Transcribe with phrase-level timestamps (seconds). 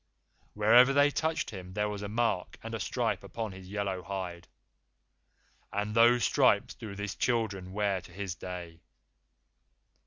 [0.55, 4.47] Wherever they touched him there was a mark and a stripe upon his yellow hide.
[5.71, 8.79] AND THOSE STRIPES DO THIS CHILDREN WEAR TO THIS DAY!